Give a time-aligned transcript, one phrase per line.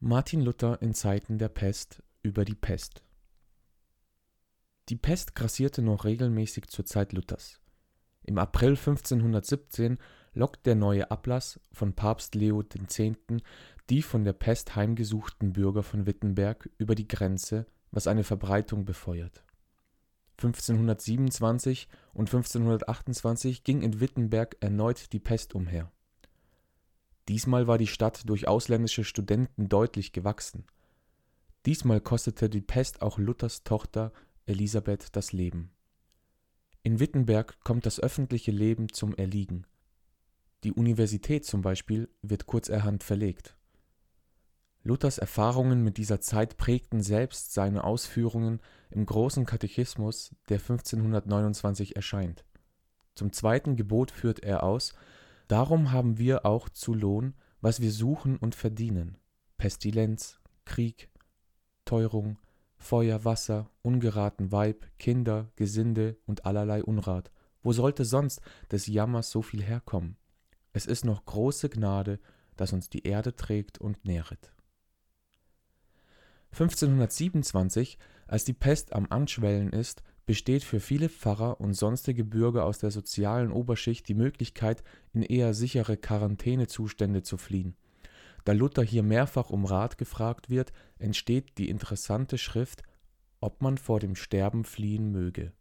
[0.00, 3.02] Martin Luther in Zeiten der Pest über die Pest
[4.90, 7.62] Die Pest grassierte noch regelmäßig zur Zeit Luthers.
[8.22, 9.96] Im April 1517
[10.34, 13.00] lockt der neue Ablass von Papst Leo X.
[13.88, 19.44] die von der Pest heimgesuchten Bürger von Wittenberg über die Grenze, was eine Verbreitung befeuert.
[20.36, 25.90] 1527 und 1528 ging in Wittenberg erneut die Pest umher
[27.28, 30.64] Diesmal war die Stadt durch ausländische Studenten deutlich gewachsen.
[31.64, 34.12] Diesmal kostete die Pest auch Luthers Tochter
[34.46, 35.72] Elisabeth das Leben.
[36.84, 39.66] In Wittenberg kommt das öffentliche Leben zum Erliegen.
[40.62, 43.56] Die Universität zum Beispiel wird kurzerhand verlegt.
[44.84, 52.44] Luthers Erfahrungen mit dieser Zeit prägten selbst seine Ausführungen im Großen Katechismus, der 1529 erscheint.
[53.16, 54.94] Zum zweiten Gebot führt er aus
[55.48, 59.18] Darum haben wir auch zu Lohn, was wir suchen und verdienen:
[59.58, 61.08] Pestilenz, Krieg,
[61.84, 62.38] Teuerung,
[62.76, 67.30] Feuer, Wasser, ungeraten Weib, Kinder, Gesinde und allerlei Unrat.
[67.62, 70.16] Wo sollte sonst des Jammers so viel herkommen?
[70.72, 72.20] Es ist noch große Gnade,
[72.56, 74.52] dass uns die Erde trägt und nähret.
[76.52, 82.78] 1527, als die Pest am Anschwellen ist, besteht für viele Pfarrer und sonstige Bürger aus
[82.78, 84.82] der sozialen Oberschicht die Möglichkeit,
[85.12, 87.76] in eher sichere Quarantänezustände zu fliehen.
[88.44, 92.82] Da Luther hier mehrfach um Rat gefragt wird, entsteht die interessante Schrift
[93.40, 95.52] Ob man vor dem Sterben fliehen möge.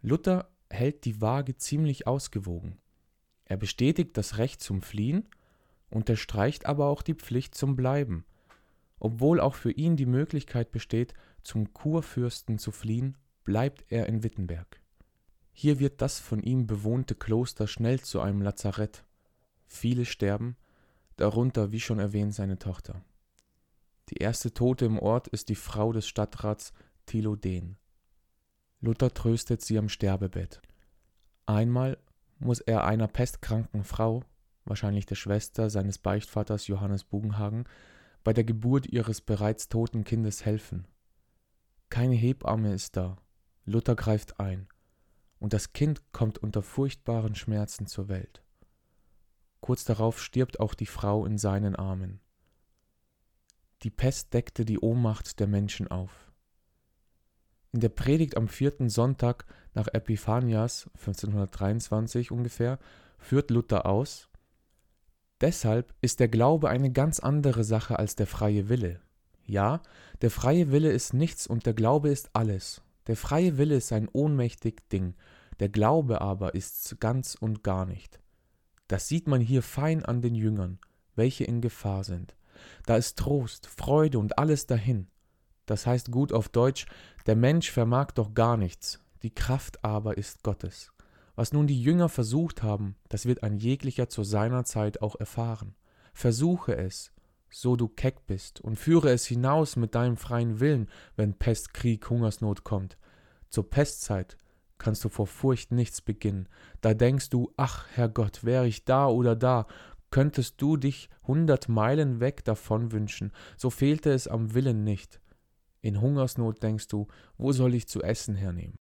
[0.00, 2.78] Luther hält die Waage ziemlich ausgewogen.
[3.44, 5.28] Er bestätigt das Recht zum Fliehen,
[5.90, 8.24] unterstreicht aber auch die Pflicht zum Bleiben,
[8.98, 14.82] obwohl auch für ihn die Möglichkeit besteht, zum Kurfürsten zu fliehen bleibt er in Wittenberg.
[15.52, 19.04] Hier wird das von ihm bewohnte Kloster schnell zu einem Lazarett.
[19.64, 20.56] Viele sterben,
[21.16, 23.02] darunter, wie schon erwähnt, seine Tochter.
[24.10, 26.74] Die erste Tote im Ort ist die Frau des Stadtrats
[27.06, 27.76] Thilo Dehn.
[28.80, 30.60] Luther tröstet sie am Sterbebett.
[31.46, 31.96] Einmal
[32.38, 34.24] muss er einer pestkranken Frau,
[34.64, 37.64] wahrscheinlich der Schwester seines Beichtvaters Johannes Bugenhagen,
[38.24, 40.86] bei der Geburt ihres bereits toten Kindes helfen.
[41.88, 43.16] Keine Hebamme ist da,
[43.66, 44.66] Luther greift ein,
[45.38, 48.42] und das Kind kommt unter furchtbaren Schmerzen zur Welt.
[49.60, 52.20] Kurz darauf stirbt auch die Frau in seinen Armen.
[53.82, 56.32] Die Pest deckte die Ohnmacht der Menschen auf.
[57.72, 59.44] In der Predigt am vierten Sonntag
[59.74, 62.78] nach Epiphanias 1523 ungefähr
[63.18, 64.30] führt Luther aus,
[65.40, 69.00] Deshalb ist der Glaube eine ganz andere Sache als der freie Wille.
[69.44, 69.82] Ja,
[70.22, 72.82] der freie Wille ist nichts und der Glaube ist alles.
[73.06, 75.14] Der freie Wille ist ein ohnmächtig Ding,
[75.60, 78.20] der Glaube aber ist's ganz und gar nicht.
[78.88, 80.78] Das sieht man hier fein an den Jüngern,
[81.14, 82.36] welche in Gefahr sind.
[82.84, 85.08] Da ist Trost, Freude und alles dahin.
[85.66, 86.86] Das heißt gut auf Deutsch,
[87.26, 90.92] der Mensch vermag doch gar nichts, die Kraft aber ist Gottes.
[91.34, 95.74] Was nun die Jünger versucht haben, das wird ein jeglicher zu seiner Zeit auch erfahren.
[96.14, 97.12] Versuche es,
[97.50, 102.08] so du keck bist, und führe es hinaus mit deinem freien Willen, wenn Pest, Krieg,
[102.08, 102.98] Hungersnot kommt.
[103.48, 104.36] Zur Pestzeit
[104.78, 106.48] kannst du vor Furcht nichts beginnen.
[106.80, 109.66] Da denkst du, ach Herrgott, wäre ich da oder da,
[110.10, 115.20] könntest du dich hundert Meilen weg davon wünschen, so fehlte es am Willen nicht.
[115.80, 117.06] In Hungersnot denkst du,
[117.36, 118.76] wo soll ich zu essen hernehmen?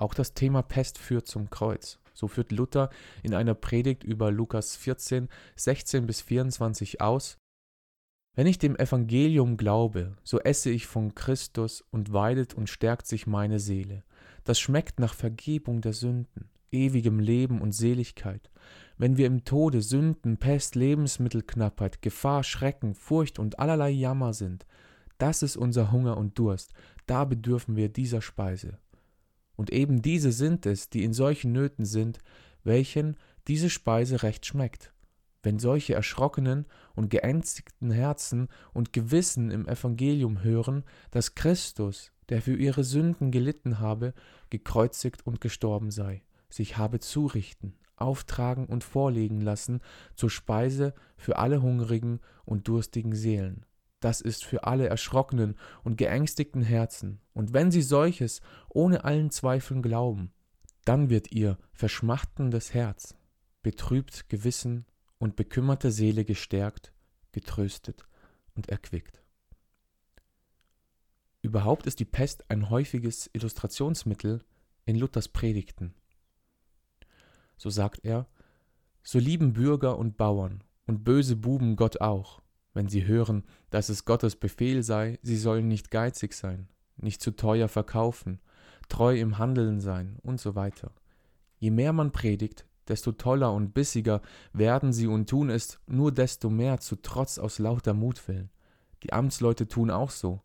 [0.00, 1.98] Auch das Thema Pest führt zum Kreuz.
[2.14, 2.88] So führt Luther
[3.22, 7.36] in einer Predigt über Lukas 14, 16 bis 24 aus,
[8.34, 13.26] wenn ich dem Evangelium glaube, so esse ich von Christus und weidet und stärkt sich
[13.26, 14.02] meine Seele.
[14.44, 18.50] Das schmeckt nach Vergebung der Sünden, ewigem Leben und Seligkeit.
[18.96, 24.64] Wenn wir im Tode Sünden, Pest, Lebensmittelknappheit, Gefahr, Schrecken, Furcht und allerlei Jammer sind,
[25.18, 26.72] das ist unser Hunger und Durst,
[27.06, 28.78] da bedürfen wir dieser Speise.
[29.60, 32.20] Und eben diese sind es, die in solchen Nöten sind,
[32.64, 34.90] welchen diese Speise recht schmeckt.
[35.42, 42.56] Wenn solche erschrockenen und geängstigten Herzen und Gewissen im Evangelium hören, dass Christus, der für
[42.56, 44.14] ihre Sünden gelitten habe,
[44.48, 49.82] gekreuzigt und gestorben sei, sich habe zurichten, auftragen und vorlegen lassen
[50.14, 53.66] zur Speise für alle hungrigen und durstigen Seelen
[54.00, 59.82] das ist für alle erschrockenen und geängstigten Herzen, und wenn sie solches ohne allen Zweifeln
[59.82, 60.32] glauben,
[60.84, 63.14] dann wird ihr verschmachtendes Herz,
[63.62, 64.86] betrübt Gewissen
[65.18, 66.92] und bekümmerte Seele gestärkt,
[67.32, 68.04] getröstet
[68.54, 69.22] und erquickt.
[71.42, 74.44] Überhaupt ist die Pest ein häufiges Illustrationsmittel
[74.84, 75.94] in Luthers Predigten.
[77.56, 78.26] So sagt er,
[79.02, 82.39] so lieben Bürger und Bauern und böse Buben Gott auch,
[82.74, 87.32] wenn sie hören, dass es Gottes Befehl sei, sie sollen nicht geizig sein, nicht zu
[87.32, 88.40] teuer verkaufen,
[88.88, 90.92] treu im Handeln sein und so weiter.
[91.58, 94.20] Je mehr man predigt, desto toller und bissiger
[94.52, 98.50] werden sie und tun es nur desto mehr zu Trotz aus lauter Mutwillen.
[99.02, 100.42] Die Amtsleute tun auch so.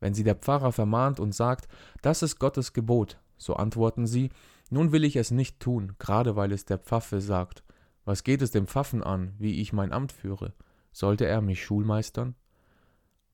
[0.00, 1.68] Wenn sie der Pfarrer vermahnt und sagt,
[2.00, 4.30] das ist Gottes Gebot, so antworten sie,
[4.70, 7.62] nun will ich es nicht tun, gerade weil es der Pfaffe sagt.
[8.04, 10.54] Was geht es dem Pfaffen an, wie ich mein Amt führe?
[10.92, 12.34] Sollte er mich schulmeistern?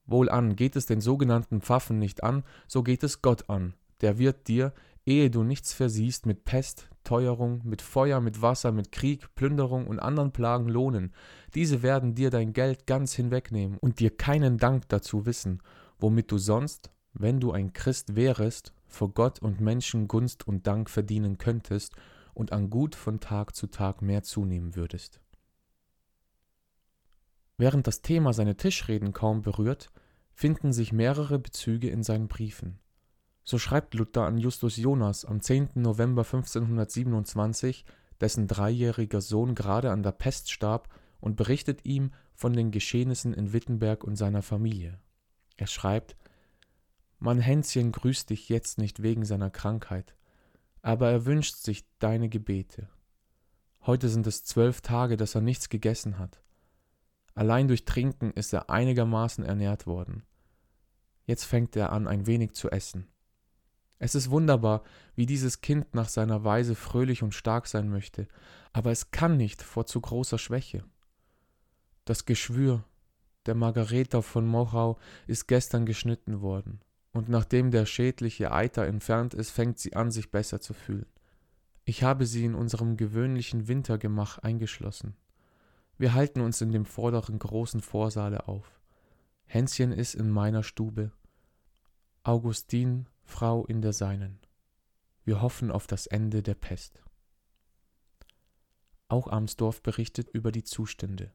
[0.06, 4.48] Wohlan, geht es den sogenannten Pfaffen nicht an, so geht es Gott an, der wird
[4.48, 4.72] dir,
[5.04, 9.98] ehe du nichts versiehst, mit Pest, Teuerung, mit Feuer, mit Wasser, mit Krieg, Plünderung und
[9.98, 11.12] anderen Plagen lohnen.
[11.54, 15.62] Diese werden dir dein Geld ganz hinwegnehmen und dir keinen Dank dazu wissen,
[15.98, 20.90] womit du sonst, wenn du ein Christ wärest, vor Gott und Menschen Gunst und Dank
[20.90, 21.94] verdienen könntest
[22.34, 25.20] und an Gut von Tag zu Tag mehr zunehmen würdest.
[27.58, 29.90] Während das Thema seine Tischreden kaum berührt,
[30.32, 32.78] finden sich mehrere Bezüge in seinen Briefen.
[33.42, 35.70] So schreibt Luther an Justus Jonas am 10.
[35.74, 37.84] November 1527,
[38.20, 40.88] dessen dreijähriger Sohn gerade an der Pest starb,
[41.20, 45.00] und berichtet ihm von den Geschehnissen in Wittenberg und seiner Familie.
[45.56, 46.16] Er schreibt
[47.18, 50.14] Mein Hänschen grüßt dich jetzt nicht wegen seiner Krankheit,
[50.80, 52.88] aber er wünscht sich deine Gebete.
[53.80, 56.40] Heute sind es zwölf Tage, dass er nichts gegessen hat.
[57.38, 60.24] Allein durch Trinken ist er einigermaßen ernährt worden.
[61.24, 63.06] Jetzt fängt er an, ein wenig zu essen.
[64.00, 64.82] Es ist wunderbar,
[65.14, 68.26] wie dieses Kind nach seiner Weise fröhlich und stark sein möchte,
[68.72, 70.82] aber es kann nicht vor zu großer Schwäche.
[72.04, 72.82] Das Geschwür
[73.46, 74.98] der Margareta von Mochau
[75.28, 76.80] ist gestern geschnitten worden,
[77.12, 81.06] und nachdem der schädliche Eiter entfernt ist, fängt sie an, sich besser zu fühlen.
[81.84, 85.14] Ich habe sie in unserem gewöhnlichen Wintergemach eingeschlossen.
[85.98, 88.80] Wir halten uns in dem vorderen großen Vorsaale auf.
[89.46, 91.10] Hänschen ist in meiner Stube.
[92.22, 94.38] Augustin Frau in der seinen.
[95.24, 97.02] Wir hoffen auf das Ende der Pest.
[99.08, 101.32] Auch Amsdorf berichtet über die Zustände.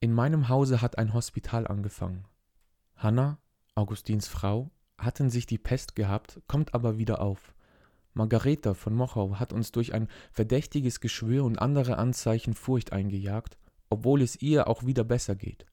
[0.00, 2.26] In meinem Hause hat ein Hospital angefangen.
[2.96, 3.38] Hanna,
[3.74, 7.54] Augustins Frau, hatten sich die Pest gehabt, kommt aber wieder auf.
[8.14, 13.56] Margareta von Mochau hat uns durch ein verdächtiges Geschwür und andere Anzeichen Furcht eingejagt,
[13.88, 15.66] obwohl es ihr auch wieder besser geht.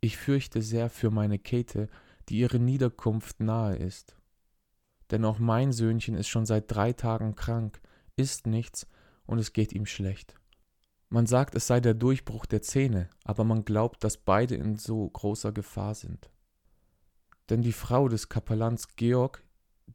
[0.00, 1.88] Ich fürchte sehr für meine Käthe,
[2.28, 4.16] die ihre Niederkunft nahe ist.
[5.10, 7.80] Denn auch mein Söhnchen ist schon seit drei Tagen krank,
[8.16, 8.86] isst nichts
[9.26, 10.34] und es geht ihm schlecht.
[11.08, 15.08] Man sagt, es sei der Durchbruch der Zähne, aber man glaubt, dass beide in so
[15.08, 16.30] großer Gefahr sind.
[17.48, 19.42] Denn die Frau des Kapellans Georg,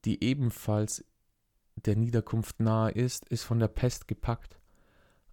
[0.05, 1.05] die ebenfalls
[1.75, 4.59] der Niederkunft nahe ist, ist von der Pest gepackt.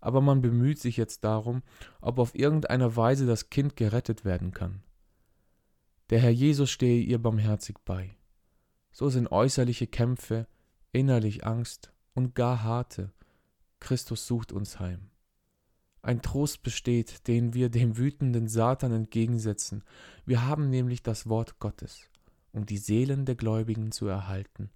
[0.00, 1.62] Aber man bemüht sich jetzt darum,
[2.00, 4.82] ob auf irgendeine Weise das Kind gerettet werden kann.
[6.08, 8.16] Der Herr Jesus stehe ihr barmherzig bei.
[8.92, 10.46] So sind äußerliche Kämpfe,
[10.92, 13.12] innerlich Angst und gar harte.
[13.78, 15.10] Christus sucht uns heim.
[16.02, 19.84] Ein Trost besteht, den wir dem wütenden Satan entgegensetzen.
[20.25, 22.10] Wir haben nämlich das Wort Gottes,
[22.52, 24.70] um die Seelen der Gläubigen zu erhalten,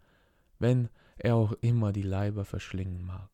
[0.58, 3.33] wenn er auch immer die Leiber verschlingen mag.